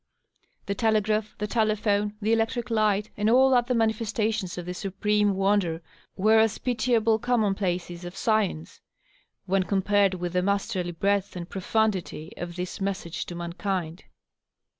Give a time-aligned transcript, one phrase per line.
[0.65, 5.83] The telegraph, the telephone, the electric light, and all other manifestations of this supreme wonder,
[6.17, 8.81] were as pitiable commonplaces of science
[9.45, 14.05] when compared with the mas terly breadth and profundity of my message to mankind